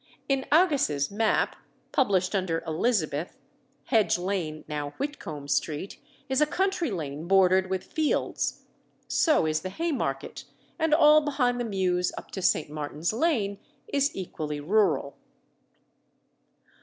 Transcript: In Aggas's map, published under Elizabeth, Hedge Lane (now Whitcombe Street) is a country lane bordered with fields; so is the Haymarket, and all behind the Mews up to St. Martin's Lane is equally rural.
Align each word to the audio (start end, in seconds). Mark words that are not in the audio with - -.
In 0.27 0.47
Aggas's 0.51 1.11
map, 1.11 1.55
published 1.91 2.33
under 2.33 2.63
Elizabeth, 2.65 3.37
Hedge 3.83 4.17
Lane 4.17 4.65
(now 4.67 4.95
Whitcombe 4.99 5.47
Street) 5.47 5.99
is 6.27 6.41
a 6.41 6.47
country 6.47 6.89
lane 6.89 7.27
bordered 7.27 7.69
with 7.69 7.83
fields; 7.83 8.63
so 9.07 9.45
is 9.45 9.59
the 9.61 9.69
Haymarket, 9.69 10.45
and 10.79 10.95
all 10.95 11.21
behind 11.21 11.59
the 11.59 11.65
Mews 11.65 12.11
up 12.17 12.31
to 12.31 12.41
St. 12.41 12.71
Martin's 12.71 13.13
Lane 13.13 13.59
is 13.89 14.09
equally 14.15 14.59
rural. 14.59 15.17